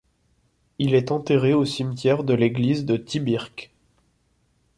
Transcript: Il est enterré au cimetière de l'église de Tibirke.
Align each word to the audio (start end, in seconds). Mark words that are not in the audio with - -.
Il 0.79 0.95
est 0.95 1.11
enterré 1.11 1.53
au 1.53 1.63
cimetière 1.63 2.23
de 2.23 2.33
l'église 2.33 2.85
de 2.85 2.97
Tibirke. 2.97 3.69